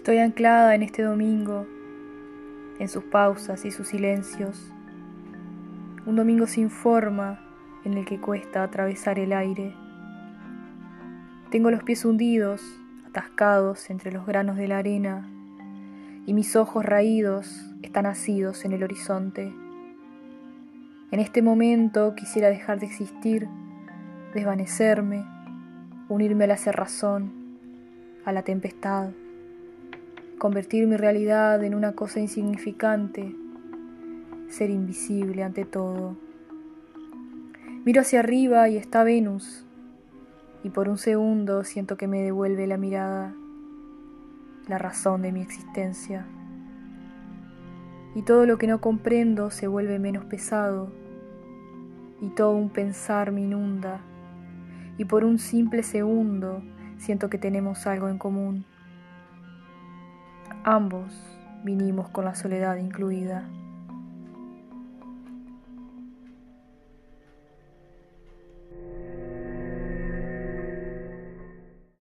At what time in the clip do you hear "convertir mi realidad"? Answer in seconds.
30.40-31.62